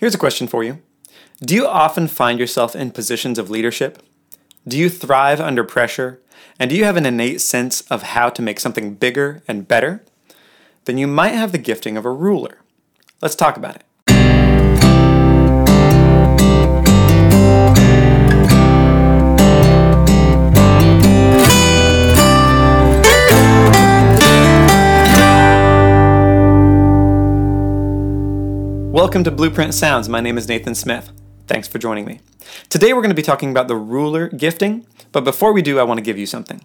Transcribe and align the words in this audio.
Here's 0.00 0.14
a 0.14 0.18
question 0.18 0.48
for 0.48 0.64
you 0.64 0.78
Do 1.40 1.54
you 1.54 1.66
often 1.66 2.08
find 2.08 2.38
yourself 2.38 2.74
in 2.74 2.90
positions 2.90 3.38
of 3.38 3.50
leadership? 3.50 4.02
Do 4.66 4.78
you 4.78 4.88
thrive 4.88 5.42
under 5.42 5.62
pressure? 5.62 6.22
And 6.58 6.70
do 6.70 6.76
you 6.76 6.84
have 6.84 6.96
an 6.96 7.04
innate 7.04 7.42
sense 7.42 7.82
of 7.90 8.02
how 8.02 8.30
to 8.30 8.40
make 8.40 8.60
something 8.60 8.94
bigger 8.94 9.42
and 9.46 9.68
better? 9.68 10.02
Then 10.86 10.96
you 10.96 11.06
might 11.06 11.34
have 11.34 11.52
the 11.52 11.58
gifting 11.58 11.98
of 11.98 12.06
a 12.06 12.10
ruler. 12.10 12.62
Let's 13.20 13.34
talk 13.34 13.58
about 13.58 13.76
it. 13.76 13.84
Welcome 29.10 29.24
to 29.24 29.32
Blueprint 29.32 29.74
Sounds. 29.74 30.08
My 30.08 30.20
name 30.20 30.38
is 30.38 30.46
Nathan 30.46 30.76
Smith. 30.76 31.10
Thanks 31.48 31.66
for 31.66 31.80
joining 31.80 32.04
me. 32.04 32.20
Today 32.68 32.92
we're 32.92 33.00
going 33.00 33.10
to 33.10 33.16
be 33.16 33.24
talking 33.24 33.50
about 33.50 33.66
the 33.66 33.74
ruler 33.74 34.28
gifting, 34.28 34.86
but 35.10 35.24
before 35.24 35.52
we 35.52 35.62
do, 35.62 35.80
I 35.80 35.82
want 35.82 35.98
to 35.98 36.02
give 36.02 36.16
you 36.16 36.26
something. 36.26 36.64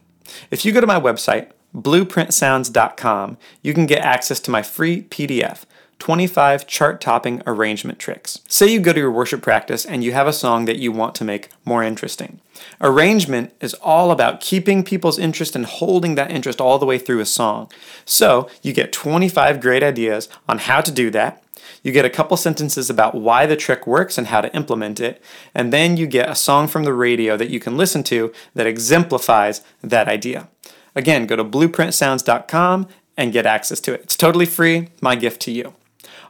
If 0.52 0.64
you 0.64 0.72
go 0.72 0.80
to 0.80 0.86
my 0.86 1.00
website, 1.00 1.54
blueprintsounds.com, 1.74 3.40
you 3.64 3.74
can 3.74 3.88
get 3.88 4.04
access 4.04 4.40
to 4.42 4.52
my 4.52 4.62
free 4.62 5.02
PDF 5.02 5.64
25 6.06 6.68
chart 6.68 7.02
topping 7.02 7.42
arrangement 7.48 7.98
tricks. 7.98 8.40
Say 8.48 8.68
you 8.68 8.80
go 8.80 8.94
to 8.94 9.00
your 9.00 9.10
worship 9.10 9.42
practice 9.42 9.84
and 9.84 10.04
you 10.04 10.12
have 10.12 10.28
a 10.28 10.34
song 10.34 10.66
that 10.66 10.78
you 10.78 10.92
want 10.92 11.16
to 11.16 11.24
make 11.24 11.50
more 11.66 11.82
interesting. 11.82 12.42
Arrangement 12.80 13.52
is 13.60 13.74
all 13.82 14.12
about 14.12 14.40
keeping 14.40 14.84
people's 14.84 15.18
interest 15.18 15.56
and 15.56 15.66
holding 15.66 16.14
that 16.14 16.30
interest 16.30 16.62
all 16.62 16.78
the 16.78 16.86
way 16.86 17.00
through 17.00 17.22
a 17.22 17.26
song. 17.26 17.72
So 18.06 18.48
you 18.62 18.72
get 18.72 18.94
25 18.94 19.60
great 19.60 19.82
ideas 19.82 20.30
on 20.48 20.60
how 20.60 20.80
to 20.82 20.92
do 20.92 21.10
that 21.10 21.42
you 21.82 21.92
get 21.92 22.06
a 22.06 22.10
couple 22.12 22.38
sentences 22.38 22.90
about 22.90 23.16
why 23.16 23.48
the 23.48 23.56
trick 23.56 23.88
works 23.88 24.18
and 24.20 24.28
how 24.28 24.42
to 24.42 24.56
implement 24.56 25.00
it, 25.00 25.22
and 25.54 25.74
then 25.74 25.98
you 25.98 26.06
get 26.06 26.30
a 26.30 26.36
song 26.36 26.68
from 26.68 26.84
the 26.84 26.94
radio 26.94 27.38
that 27.38 27.50
you 27.50 27.60
can 27.60 27.78
listen 27.78 28.04
to 28.04 28.32
that 28.54 28.68
exemplifies 28.68 29.62
that 29.82 30.08
idea. 30.08 30.48
Again, 30.96 31.26
go 31.26 31.36
to 31.36 31.44
blueprintsounds.com 31.44 32.88
and 33.18 33.34
get 33.34 33.46
access 33.46 33.80
to 33.82 33.94
it. 33.94 34.02
It's 34.02 34.18
totally 34.18 34.46
free, 34.46 34.90
my 35.02 35.16
gift 35.16 35.42
to 35.44 35.52
you. 35.52 35.74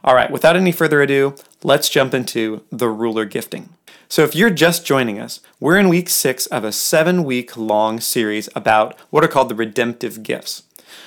All 0.06 0.14
right, 0.14 0.30
without 0.30 0.54
any 0.54 0.70
further 0.70 1.02
ado, 1.02 1.34
let's 1.64 1.88
jump 1.88 2.14
into 2.14 2.62
the 2.70 2.88
ruler 2.88 3.24
gifting. 3.24 3.70
So, 4.08 4.22
if 4.22 4.36
you're 4.36 4.50
just 4.50 4.86
joining 4.86 5.18
us, 5.18 5.40
we're 5.58 5.80
in 5.80 5.88
week 5.88 6.08
six 6.08 6.46
of 6.46 6.62
a 6.62 6.70
seven 6.70 7.24
week 7.24 7.56
long 7.56 7.98
series 7.98 8.48
about 8.54 8.96
what 9.10 9.24
are 9.24 9.28
called 9.28 9.48
the 9.48 9.56
redemptive 9.56 10.22
gifts. 10.22 10.62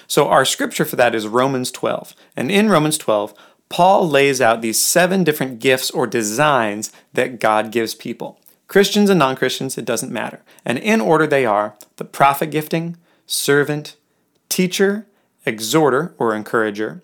So, 0.05 0.27
our 0.27 0.43
scripture 0.43 0.83
for 0.83 0.97
that 0.97 1.15
is 1.15 1.29
Romans 1.29 1.71
12. 1.71 2.13
And 2.35 2.51
in 2.51 2.67
Romans 2.67 2.97
12, 2.97 3.33
Paul 3.69 4.09
lays 4.09 4.41
out 4.41 4.61
these 4.61 4.83
seven 4.83 5.23
different 5.23 5.59
gifts 5.59 5.89
or 5.89 6.05
designs 6.05 6.91
that 7.13 7.39
God 7.39 7.71
gives 7.71 7.95
people. 7.95 8.37
Christians 8.67 9.09
and 9.09 9.19
non 9.19 9.37
Christians, 9.37 9.77
it 9.77 9.85
doesn't 9.85 10.11
matter. 10.11 10.41
And 10.65 10.77
in 10.77 10.99
order 10.99 11.25
they 11.25 11.45
are 11.45 11.75
the 11.95 12.03
prophet 12.03 12.47
gifting, 12.47 12.97
servant, 13.25 13.95
teacher, 14.49 15.07
exhorter 15.45 16.13
or 16.17 16.35
encourager, 16.35 17.01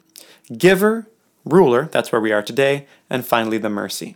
giver, 0.58 1.08
ruler, 1.46 1.86
that's 1.92 2.12
where 2.12 2.22
we 2.22 2.32
are 2.32 2.44
today, 2.44 2.88
and 3.10 3.26
finally 3.26 3.58
the 3.58 3.70
mercy. 3.70 4.16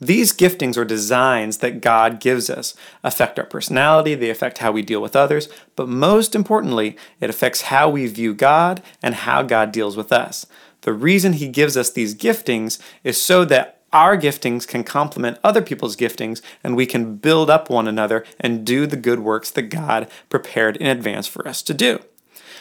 These 0.00 0.32
giftings 0.32 0.76
or 0.76 0.84
designs 0.84 1.58
that 1.58 1.80
God 1.80 2.20
gives 2.20 2.48
us 2.48 2.74
affect 3.02 3.38
our 3.38 3.46
personality, 3.46 4.14
they 4.14 4.30
affect 4.30 4.58
how 4.58 4.70
we 4.70 4.82
deal 4.82 5.00
with 5.00 5.16
others, 5.16 5.48
but 5.76 5.88
most 5.88 6.34
importantly, 6.34 6.96
it 7.20 7.30
affects 7.30 7.62
how 7.62 7.88
we 7.88 8.06
view 8.06 8.34
God 8.34 8.82
and 9.02 9.14
how 9.14 9.42
God 9.42 9.72
deals 9.72 9.96
with 9.96 10.12
us. 10.12 10.46
The 10.82 10.92
reason 10.92 11.34
he 11.34 11.48
gives 11.48 11.76
us 11.76 11.90
these 11.90 12.14
giftings 12.14 12.78
is 13.02 13.20
so 13.20 13.44
that 13.46 13.80
our 13.92 14.18
giftings 14.18 14.66
can 14.66 14.84
complement 14.84 15.38
other 15.42 15.62
people's 15.62 15.96
giftings 15.96 16.42
and 16.62 16.76
we 16.76 16.84
can 16.84 17.16
build 17.16 17.48
up 17.48 17.70
one 17.70 17.88
another 17.88 18.24
and 18.40 18.66
do 18.66 18.86
the 18.86 18.96
good 18.96 19.20
works 19.20 19.50
that 19.52 19.62
God 19.62 20.10
prepared 20.28 20.76
in 20.76 20.88
advance 20.88 21.26
for 21.26 21.46
us 21.46 21.62
to 21.62 21.72
do. 21.72 22.00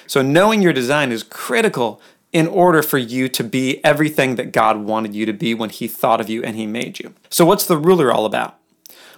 So, 0.06 0.22
knowing 0.22 0.62
your 0.62 0.74
design 0.74 1.12
is 1.12 1.24
critical 1.24 2.00
in 2.34 2.48
order 2.48 2.82
for 2.82 2.98
you 2.98 3.30
to 3.30 3.44
be 3.44 3.84
everything 3.86 4.36
that 4.36 4.52
God 4.52 4.78
wanted 4.78 5.16
you 5.16 5.26
to 5.26 5.34
be 5.34 5.54
when 5.54 5.70
He 5.70 5.88
thought 5.88 6.20
of 6.20 6.30
you 6.30 6.44
and 6.44 6.58
He 6.58 6.66
made 6.66 7.00
you. 7.00 7.14
So, 7.30 7.46
what's 7.46 7.66
the 7.66 7.78
ruler 7.78 8.12
all 8.12 8.26
about? 8.26 8.58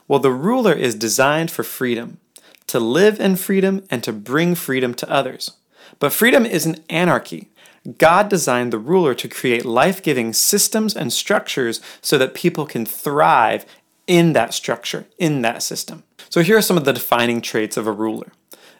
Well, 0.07 0.19
the 0.19 0.31
ruler 0.31 0.73
is 0.73 0.93
designed 0.93 1.49
for 1.49 1.63
freedom, 1.63 2.19
to 2.67 2.79
live 2.79 3.19
in 3.19 3.37
freedom 3.37 3.83
and 3.89 4.03
to 4.03 4.13
bring 4.13 4.53
freedom 4.53 4.93
to 4.95 5.09
others. 5.09 5.51
But 5.99 6.13
freedom 6.13 6.45
isn't 6.45 6.83
anarchy. 6.89 7.49
God 7.97 8.29
designed 8.29 8.73
the 8.73 8.79
ruler 8.79 9.13
to 9.15 9.27
create 9.27 9.63
life 9.63 10.01
giving 10.01 10.33
systems 10.33 10.95
and 10.95 11.13
structures 11.13 11.79
so 12.01 12.17
that 12.17 12.33
people 12.33 12.65
can 12.65 12.85
thrive 12.85 13.65
in 14.07 14.33
that 14.33 14.53
structure, 14.53 15.05
in 15.17 15.41
that 15.41 15.63
system. 15.63 16.03
So, 16.29 16.41
here 16.41 16.57
are 16.57 16.61
some 16.61 16.77
of 16.77 16.85
the 16.85 16.93
defining 16.93 17.41
traits 17.41 17.77
of 17.77 17.87
a 17.87 17.91
ruler 17.91 18.31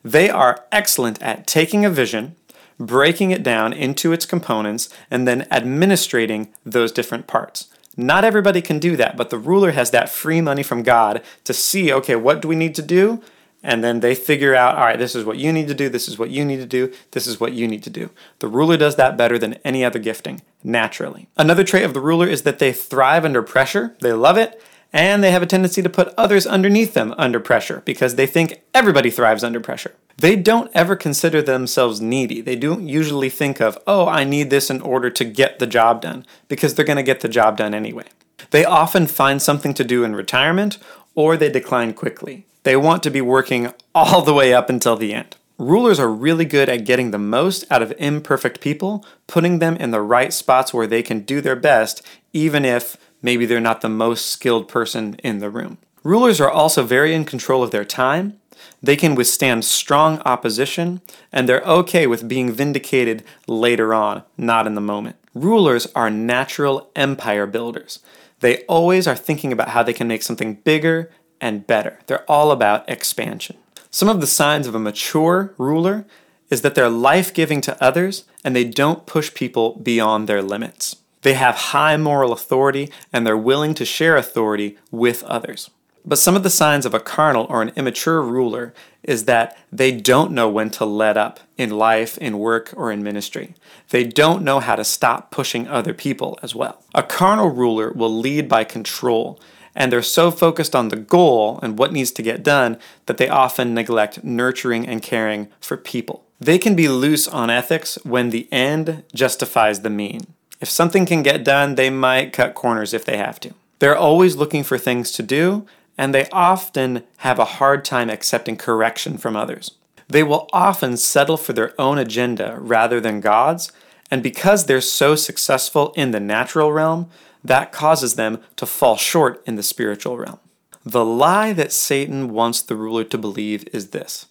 they 0.05 0.29
are 0.29 0.63
excellent 0.71 1.19
at 1.19 1.47
taking 1.47 1.83
a 1.83 1.89
vision, 1.89 2.35
breaking 2.79 3.31
it 3.31 3.43
down 3.43 3.73
into 3.73 4.11
its 4.11 4.25
components, 4.25 4.89
and 5.09 5.27
then 5.27 5.47
administrating 5.51 6.53
those 6.65 6.91
different 6.91 7.27
parts. 7.27 7.67
Not 7.97 8.25
everybody 8.25 8.61
can 8.61 8.79
do 8.79 8.97
that, 8.97 9.15
but 9.15 9.29
the 9.29 9.37
ruler 9.37 9.71
has 9.71 9.91
that 9.91 10.09
free 10.09 10.41
money 10.41 10.63
from 10.63 10.83
God 10.83 11.23
to 11.45 11.53
see 11.53 11.93
okay, 11.93 12.15
what 12.15 12.41
do 12.41 12.47
we 12.47 12.55
need 12.55 12.75
to 12.75 12.81
do? 12.81 13.21
and 13.65 13.83
then 13.83 13.99
they 13.99 14.13
figure 14.13 14.53
out, 14.53 14.77
all 14.77 14.85
right, 14.85 14.99
this 14.99 15.15
is 15.15 15.25
what 15.25 15.37
you 15.37 15.51
need 15.51 15.67
to 15.67 15.73
do, 15.73 15.89
this 15.89 16.07
is 16.07 16.19
what 16.19 16.29
you 16.29 16.45
need 16.45 16.57
to 16.57 16.67
do, 16.67 16.93
this 17.11 17.25
is 17.25 17.39
what 17.39 17.53
you 17.53 17.67
need 17.67 17.81
to 17.81 17.89
do. 17.89 18.11
The 18.37 18.47
ruler 18.47 18.77
does 18.77 18.95
that 18.95 19.17
better 19.17 19.39
than 19.39 19.55
any 19.65 19.83
other 19.83 19.97
gifting, 19.97 20.43
naturally. 20.63 21.27
Another 21.35 21.63
trait 21.63 21.83
of 21.83 21.95
the 21.95 21.99
ruler 21.99 22.27
is 22.27 22.43
that 22.43 22.59
they 22.59 22.71
thrive 22.71 23.25
under 23.25 23.41
pressure, 23.41 23.95
they 24.01 24.13
love 24.13 24.37
it, 24.37 24.61
and 24.93 25.23
they 25.23 25.31
have 25.31 25.41
a 25.41 25.47
tendency 25.47 25.81
to 25.81 25.89
put 25.89 26.13
others 26.17 26.47
underneath 26.47 26.93
them 26.93 27.13
under 27.17 27.39
pressure 27.39 27.81
because 27.85 28.15
they 28.15 28.27
think 28.27 28.61
everybody 28.73 29.09
thrives 29.09 29.43
under 29.43 29.59
pressure. 29.59 29.93
They 30.17 30.35
don't 30.35 30.71
ever 30.73 30.95
consider 30.95 31.41
themselves 31.41 31.99
needy. 31.99 32.39
They 32.39 32.55
don't 32.55 32.87
usually 32.87 33.29
think 33.29 33.59
of, 33.59 33.77
oh, 33.85 34.07
I 34.07 34.23
need 34.23 34.49
this 34.49 34.69
in 34.69 34.79
order 34.81 35.09
to 35.09 35.25
get 35.25 35.59
the 35.59 35.67
job 35.67 36.01
done, 36.01 36.25
because 36.47 36.73
they're 36.73 36.85
going 36.85 36.95
to 36.95 37.03
get 37.03 37.19
the 37.19 37.27
job 37.27 37.57
done 37.57 37.73
anyway. 37.73 38.05
They 38.51 38.63
often 38.63 39.07
find 39.07 39.41
something 39.41 39.73
to 39.73 39.83
do 39.83 40.03
in 40.03 40.15
retirement 40.15 40.77
or 41.15 41.35
they 41.35 41.49
decline 41.49 41.93
quickly. 41.93 42.45
They 42.63 42.75
want 42.75 43.03
to 43.03 43.11
be 43.11 43.21
working 43.21 43.73
all 43.93 44.21
the 44.21 44.33
way 44.33 44.53
up 44.53 44.69
until 44.69 44.95
the 44.95 45.13
end. 45.13 45.35
Rulers 45.57 45.99
are 45.99 46.09
really 46.09 46.43
good 46.43 46.67
at 46.67 46.85
getting 46.85 47.11
the 47.11 47.17
most 47.17 47.63
out 47.71 47.81
of 47.81 47.93
imperfect 47.97 48.59
people, 48.59 49.05
putting 49.27 49.59
them 49.59 49.77
in 49.77 49.91
the 49.91 50.01
right 50.01 50.33
spots 50.33 50.73
where 50.73 50.87
they 50.87 51.01
can 51.01 51.21
do 51.21 51.39
their 51.39 51.55
best, 51.55 52.05
even 52.33 52.65
if 52.65 52.97
maybe 53.25 53.45
they're 53.45 53.59
not 53.59 53.81
the 53.81 53.89
most 53.89 54.27
skilled 54.27 54.67
person 54.67 55.15
in 55.23 55.39
the 55.39 55.49
room. 55.49 55.79
Rulers 56.03 56.39
are 56.39 56.49
also 56.49 56.83
very 56.83 57.13
in 57.15 57.25
control 57.25 57.63
of 57.63 57.71
their 57.71 57.83
time. 57.83 58.39
They 58.81 58.95
can 58.95 59.15
withstand 59.15 59.65
strong 59.65 60.19
opposition, 60.19 61.01
and 61.33 61.49
they're 61.49 61.61
okay 61.61 62.05
with 62.05 62.27
being 62.27 62.51
vindicated 62.51 63.23
later 63.47 63.93
on, 63.93 64.23
not 64.37 64.67
in 64.67 64.75
the 64.75 64.81
moment. 64.81 65.15
Rulers 65.33 65.87
are 65.95 66.11
natural 66.11 66.91
empire 66.95 67.47
builders. 67.47 67.99
They 68.41 68.63
always 68.65 69.07
are 69.07 69.15
thinking 69.15 69.51
about 69.51 69.69
how 69.69 69.81
they 69.81 69.93
can 69.93 70.07
make 70.07 70.21
something 70.21 70.55
bigger 70.63 71.11
and 71.41 71.65
better. 71.65 71.99
They're 72.05 72.29
all 72.31 72.51
about 72.51 72.87
expansion. 72.87 73.57
Some 73.89 74.07
of 74.07 74.21
the 74.21 74.27
signs 74.27 74.67
of 74.67 74.75
a 74.75 74.79
mature 74.79 75.53
ruler 75.57 76.05
is 76.49 76.61
that 76.61 76.75
they're 76.75 76.89
life 76.89 77.33
giving 77.33 77.59
to 77.61 77.83
others 77.83 78.25
and 78.43 78.55
they 78.55 78.63
don't 78.63 79.07
push 79.07 79.33
people 79.33 79.79
beyond 79.81 80.27
their 80.27 80.43
limits. 80.43 80.97
They 81.25 81.33
have 81.33 81.55
high 81.73 81.97
moral 81.97 82.33
authority 82.33 82.91
and 83.11 83.25
they're 83.25 83.35
willing 83.35 83.73
to 83.75 83.83
share 83.83 84.15
authority 84.15 84.77
with 84.91 85.23
others. 85.23 85.71
But 86.05 86.19
some 86.19 86.35
of 86.35 86.43
the 86.43 86.51
signs 86.51 86.85
of 86.85 86.93
a 86.93 86.99
carnal 86.99 87.47
or 87.49 87.63
an 87.63 87.71
immature 87.75 88.21
ruler 88.21 88.75
is 89.01 89.25
that 89.25 89.57
they 89.71 89.91
don't 89.91 90.33
know 90.33 90.47
when 90.47 90.69
to 90.69 90.85
let 90.85 91.17
up 91.17 91.39
in 91.57 91.71
life, 91.71 92.19
in 92.19 92.37
work, 92.37 92.75
or 92.77 92.91
in 92.91 93.01
ministry. 93.01 93.55
They 93.89 94.03
don't 94.03 94.43
know 94.43 94.59
how 94.59 94.75
to 94.75 94.83
stop 94.83 95.31
pushing 95.31 95.67
other 95.67 95.95
people 95.95 96.37
as 96.43 96.53
well. 96.53 96.83
A 96.93 97.01
carnal 97.01 97.49
ruler 97.49 97.91
will 97.91 98.15
lead 98.15 98.47
by 98.47 98.63
control 98.63 99.41
and 99.73 99.91
they're 99.91 100.03
so 100.03 100.29
focused 100.29 100.75
on 100.75 100.89
the 100.89 100.95
goal 100.95 101.59
and 101.63 101.79
what 101.79 101.91
needs 101.91 102.11
to 102.11 102.21
get 102.21 102.43
done 102.43 102.77
that 103.07 103.17
they 103.17 103.29
often 103.29 103.73
neglect 103.73 104.23
nurturing 104.23 104.87
and 104.87 105.01
caring 105.01 105.47
for 105.59 105.75
people. 105.75 106.23
They 106.39 106.59
can 106.59 106.75
be 106.75 106.87
loose 106.87 107.27
on 107.27 107.49
ethics 107.49 107.97
when 108.03 108.29
the 108.29 108.47
end 108.51 109.03
justifies 109.11 109.81
the 109.81 109.89
mean. 109.89 110.27
If 110.61 110.69
something 110.69 111.05
can 111.05 111.23
get 111.23 111.43
done, 111.43 111.75
they 111.75 111.89
might 111.89 112.33
cut 112.33 112.55
corners 112.55 112.93
if 112.93 113.05
they 113.05 113.17
have 113.17 113.39
to. 113.41 113.53
They're 113.79 113.97
always 113.97 114.35
looking 114.35 114.63
for 114.63 114.77
things 114.77 115.11
to 115.11 115.23
do, 115.23 115.65
and 115.97 116.13
they 116.13 116.27
often 116.29 117.03
have 117.17 117.39
a 117.39 117.45
hard 117.45 117.83
time 117.85 118.09
accepting 118.09 118.57
correction 118.57 119.17
from 119.17 119.35
others. 119.35 119.71
They 120.07 120.23
will 120.23 120.47
often 120.53 120.97
settle 120.97 121.37
for 121.37 121.53
their 121.53 121.79
own 121.79 121.97
agenda 121.97 122.57
rather 122.59 123.01
than 123.01 123.21
God's, 123.21 123.71
and 124.11 124.21
because 124.21 124.65
they're 124.65 124.81
so 124.81 125.15
successful 125.15 125.91
in 125.95 126.11
the 126.11 126.19
natural 126.19 126.71
realm, 126.71 127.09
that 127.43 127.71
causes 127.71 128.15
them 128.15 128.39
to 128.55 128.65
fall 128.65 128.97
short 128.97 129.43
in 129.45 129.55
the 129.55 129.63
spiritual 129.63 130.17
realm. 130.17 130.39
The 130.83 131.05
lie 131.05 131.53
that 131.53 131.71
Satan 131.71 132.29
wants 132.29 132.61
the 132.61 132.75
ruler 132.75 133.03
to 133.05 133.17
believe 133.17 133.67
is 133.73 133.89
this 133.89 134.27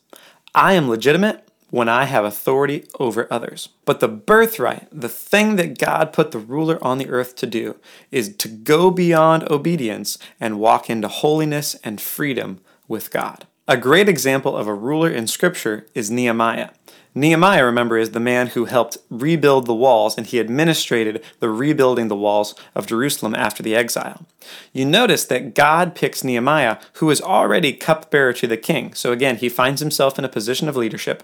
I 0.54 0.74
am 0.74 0.88
legitimate, 0.88 1.46
when 1.70 1.88
I 1.88 2.04
have 2.04 2.24
authority 2.24 2.86
over 3.00 3.26
others. 3.30 3.68
But 3.84 4.00
the 4.00 4.08
birthright, 4.08 4.88
the 4.92 5.08
thing 5.08 5.56
that 5.56 5.78
God 5.78 6.12
put 6.12 6.30
the 6.30 6.38
ruler 6.38 6.78
on 6.82 6.98
the 6.98 7.08
earth 7.08 7.36
to 7.36 7.46
do, 7.46 7.76
is 8.10 8.36
to 8.36 8.48
go 8.48 8.90
beyond 8.90 9.50
obedience 9.50 10.18
and 10.38 10.60
walk 10.60 10.88
into 10.88 11.08
holiness 11.08 11.74
and 11.82 12.00
freedom 12.00 12.60
with 12.86 13.10
God. 13.10 13.46
A 13.66 13.76
great 13.76 14.08
example 14.08 14.56
of 14.56 14.66
a 14.66 14.74
ruler 14.74 15.10
in 15.10 15.26
Scripture 15.26 15.86
is 15.94 16.10
Nehemiah. 16.10 16.70
Nehemiah, 17.16 17.64
remember, 17.64 17.96
is 17.96 18.10
the 18.10 18.20
man 18.20 18.48
who 18.48 18.64
helped 18.64 18.98
rebuild 19.08 19.66
the 19.66 19.74
walls 19.74 20.18
and 20.18 20.26
he 20.26 20.40
administrated 20.40 21.22
the 21.38 21.48
rebuilding 21.48 22.08
the 22.08 22.16
walls 22.16 22.56
of 22.74 22.88
Jerusalem 22.88 23.36
after 23.36 23.62
the 23.62 23.76
exile. 23.76 24.26
You 24.72 24.84
notice 24.84 25.24
that 25.26 25.54
God 25.54 25.94
picks 25.94 26.24
Nehemiah, 26.24 26.78
who 26.94 27.08
is 27.10 27.22
already 27.22 27.72
cupbearer 27.72 28.32
to 28.34 28.48
the 28.48 28.56
king. 28.56 28.94
So 28.94 29.12
again, 29.12 29.36
he 29.36 29.48
finds 29.48 29.80
himself 29.80 30.18
in 30.18 30.24
a 30.24 30.28
position 30.28 30.68
of 30.68 30.76
leadership. 30.76 31.22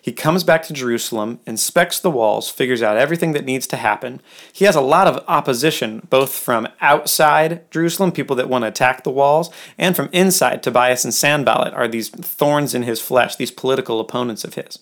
He 0.00 0.12
comes 0.12 0.44
back 0.44 0.62
to 0.64 0.72
Jerusalem, 0.72 1.40
inspects 1.46 1.98
the 1.98 2.12
walls, 2.12 2.48
figures 2.48 2.80
out 2.80 2.96
everything 2.96 3.32
that 3.32 3.44
needs 3.44 3.66
to 3.66 3.76
happen. 3.76 4.20
He 4.52 4.64
has 4.64 4.76
a 4.76 4.80
lot 4.80 5.08
of 5.08 5.24
opposition, 5.26 6.06
both 6.10 6.32
from 6.32 6.68
outside 6.80 7.68
Jerusalem, 7.72 8.12
people 8.12 8.36
that 8.36 8.48
want 8.48 8.62
to 8.62 8.68
attack 8.68 9.02
the 9.02 9.10
walls, 9.10 9.50
and 9.76 9.96
from 9.96 10.08
inside. 10.12 10.62
Tobias 10.62 11.04
and 11.04 11.12
Sanballat 11.12 11.74
are 11.74 11.88
these 11.88 12.08
thorns 12.08 12.72
in 12.72 12.84
his 12.84 13.00
flesh, 13.00 13.34
these 13.34 13.50
political 13.50 13.98
opponents 13.98 14.44
of 14.44 14.54
his. 14.54 14.78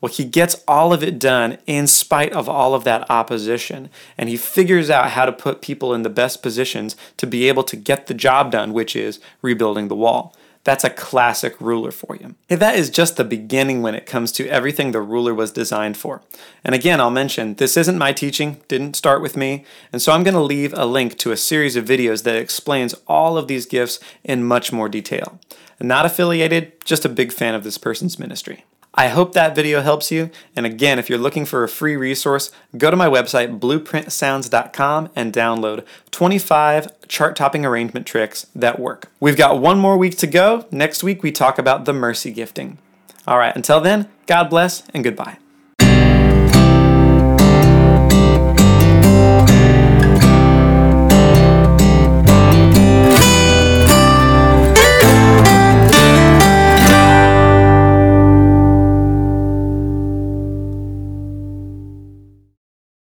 Well, 0.00 0.12
he 0.12 0.24
gets 0.24 0.62
all 0.68 0.92
of 0.92 1.02
it 1.02 1.18
done 1.18 1.58
in 1.66 1.86
spite 1.86 2.32
of 2.32 2.48
all 2.48 2.74
of 2.74 2.84
that 2.84 3.10
opposition. 3.10 3.88
And 4.18 4.28
he 4.28 4.36
figures 4.36 4.90
out 4.90 5.10
how 5.10 5.26
to 5.26 5.32
put 5.32 5.62
people 5.62 5.94
in 5.94 6.02
the 6.02 6.10
best 6.10 6.42
positions 6.42 6.96
to 7.16 7.26
be 7.26 7.48
able 7.48 7.62
to 7.64 7.76
get 7.76 8.06
the 8.06 8.14
job 8.14 8.52
done, 8.52 8.72
which 8.72 8.94
is 8.94 9.20
rebuilding 9.42 9.88
the 9.88 9.96
wall. 9.96 10.34
That's 10.66 10.82
a 10.82 10.90
classic 10.90 11.60
ruler 11.60 11.92
for 11.92 12.16
you. 12.16 12.34
That 12.48 12.74
is 12.74 12.90
just 12.90 13.16
the 13.16 13.22
beginning 13.22 13.82
when 13.82 13.94
it 13.94 14.04
comes 14.04 14.32
to 14.32 14.48
everything 14.48 14.90
the 14.90 15.00
ruler 15.00 15.32
was 15.32 15.52
designed 15.52 15.96
for. 15.96 16.22
And 16.64 16.74
again, 16.74 17.00
I'll 17.00 17.08
mention 17.08 17.54
this 17.54 17.76
isn't 17.76 17.96
my 17.96 18.12
teaching, 18.12 18.60
didn't 18.66 18.96
start 18.96 19.22
with 19.22 19.36
me, 19.36 19.64
and 19.92 20.02
so 20.02 20.10
I'm 20.10 20.24
going 20.24 20.34
to 20.34 20.40
leave 20.40 20.74
a 20.74 20.84
link 20.84 21.18
to 21.18 21.30
a 21.30 21.36
series 21.36 21.76
of 21.76 21.84
videos 21.84 22.24
that 22.24 22.34
explains 22.34 22.96
all 23.06 23.38
of 23.38 23.46
these 23.46 23.64
gifts 23.64 24.00
in 24.24 24.42
much 24.42 24.72
more 24.72 24.88
detail. 24.88 25.38
Not 25.78 26.04
affiliated, 26.04 26.84
just 26.84 27.04
a 27.04 27.08
big 27.08 27.32
fan 27.32 27.54
of 27.54 27.62
this 27.62 27.78
person's 27.78 28.18
ministry. 28.18 28.64
I 28.96 29.08
hope 29.08 29.32
that 29.32 29.54
video 29.54 29.82
helps 29.82 30.10
you. 30.10 30.30
And 30.54 30.64
again, 30.64 30.98
if 30.98 31.10
you're 31.10 31.18
looking 31.18 31.44
for 31.44 31.62
a 31.62 31.68
free 31.68 31.96
resource, 31.96 32.50
go 32.76 32.90
to 32.90 32.96
my 32.96 33.08
website, 33.08 33.58
blueprintsounds.com, 33.60 35.10
and 35.14 35.32
download 35.32 35.84
25 36.10 37.08
chart 37.08 37.36
topping 37.36 37.66
arrangement 37.66 38.06
tricks 38.06 38.46
that 38.54 38.78
work. 38.78 39.10
We've 39.20 39.36
got 39.36 39.60
one 39.60 39.78
more 39.78 39.96
week 39.96 40.16
to 40.18 40.26
go. 40.26 40.66
Next 40.70 41.02
week, 41.04 41.22
we 41.22 41.30
talk 41.30 41.58
about 41.58 41.84
the 41.84 41.92
mercy 41.92 42.32
gifting. 42.32 42.78
All 43.26 43.38
right, 43.38 43.54
until 43.54 43.80
then, 43.80 44.08
God 44.26 44.48
bless 44.48 44.88
and 44.90 45.04
goodbye. 45.04 45.38